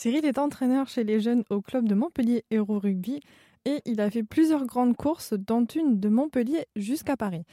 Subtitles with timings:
[0.00, 3.20] Cyril est entraîneur chez les jeunes au club de Montpellier Héros Rugby
[3.66, 7.44] et il a fait plusieurs grandes courses, dont une de Montpellier jusqu'à Paris.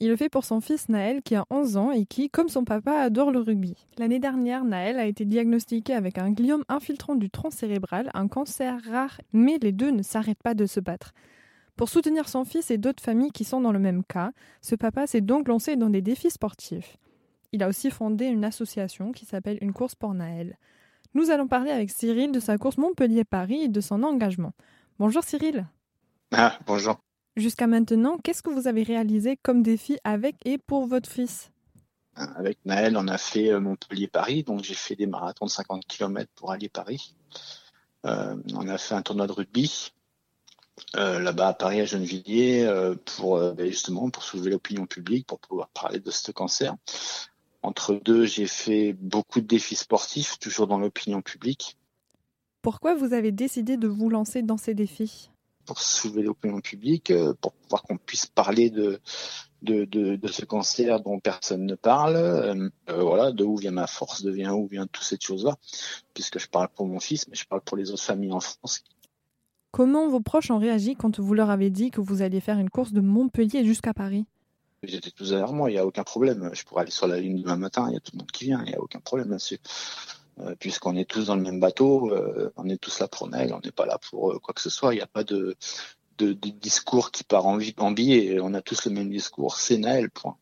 [0.00, 2.64] Il le fait pour son fils Naël qui a 11 ans et qui, comme son
[2.64, 3.74] papa, adore le rugby.
[3.98, 8.80] L'année dernière, Naël a été diagnostiqué avec un gliome infiltrant du tronc cérébral, un cancer
[8.90, 11.12] rare, mais les deux ne s'arrêtent pas de se battre.
[11.76, 14.32] Pour soutenir son fils et d'autres familles qui sont dans le même cas,
[14.62, 16.96] ce papa s'est donc lancé dans des défis sportifs.
[17.52, 20.56] Il a aussi fondé une association qui s'appelle Une course pour Naël.
[21.14, 24.52] Nous allons parler avec Cyril de sa course Montpellier-Paris et de son engagement.
[24.98, 25.66] Bonjour Cyril.
[26.32, 26.96] Ah, bonjour.
[27.36, 31.50] Jusqu'à maintenant, qu'est-ce que vous avez réalisé comme défi avec et pour votre fils?
[32.14, 36.30] Avec Naël, on a fait euh, Montpellier-Paris, donc j'ai fait des marathons de 50 km
[36.34, 37.14] pour aller Paris.
[38.06, 39.92] Euh, on a fait un tournoi de rugby
[40.96, 42.70] euh, là-bas à Paris, à Gennevilliers,
[43.04, 46.74] pour ben, justement pour soulever l'opinion publique, pour pouvoir parler de ce cancer.
[47.62, 51.76] Entre deux, j'ai fait beaucoup de défis sportifs, toujours dans l'opinion publique.
[52.60, 55.30] Pourquoi vous avez décidé de vous lancer dans ces défis?
[55.64, 59.00] Pour soulever l'opinion publique, euh, pour pouvoir qu'on puisse parler de,
[59.62, 62.16] de, de, ce cancer dont personne ne parle.
[62.16, 65.56] Euh, euh, voilà, de où vient ma force, de vient où vient toutes ces choses-là.
[66.14, 68.82] Puisque je parle pour mon fils, mais je parle pour les autres familles en France.
[69.70, 72.70] Comment vos proches ont réagi quand vous leur avez dit que vous alliez faire une
[72.70, 74.26] course de Montpellier jusqu'à Paris?
[74.82, 76.50] Ils étaient tous derrière moi, il n'y a aucun problème.
[76.54, 78.44] Je pourrais aller sur la ligne demain matin, il y a tout le monde qui
[78.44, 79.60] vient, il n'y a aucun problème là-dessus.
[80.40, 83.52] Euh, puisqu'on est tous dans le même bateau, euh, on est tous là pour Nel,
[83.52, 84.94] on n'est pas là pour euh, quoi que ce soit.
[84.94, 85.56] Il n'y a pas de,
[86.18, 88.40] de, discours qui part en, en billet.
[88.40, 89.56] On a tous le même discours.
[89.56, 90.36] C'est Naël, point.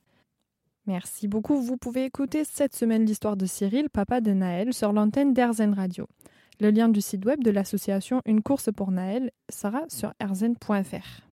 [0.86, 1.60] Merci beaucoup.
[1.60, 6.06] Vous pouvez écouter cette semaine l'histoire de Cyril, papa de Naël, sur l'antenne d'Erzen Radio.
[6.60, 11.29] Le lien du site web de l'association Une course pour Naël sera sur erzen.fr.